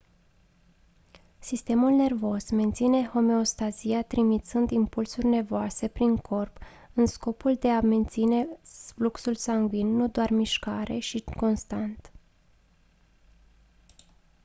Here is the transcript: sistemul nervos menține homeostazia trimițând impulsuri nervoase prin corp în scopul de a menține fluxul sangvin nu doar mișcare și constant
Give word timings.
sistemul 1.39 1.91
nervos 1.91 2.49
menține 2.51 3.07
homeostazia 3.07 4.03
trimițând 4.03 4.69
impulsuri 4.69 5.25
nervoase 5.25 5.87
prin 5.87 6.17
corp 6.17 6.57
în 6.93 7.05
scopul 7.05 7.55
de 7.55 7.69
a 7.69 7.81
menține 7.81 8.47
fluxul 8.95 9.35
sangvin 9.35 9.95
nu 9.95 10.07
doar 10.07 10.29
mișcare 10.29 10.97
și 10.99 11.23
constant 11.37 12.11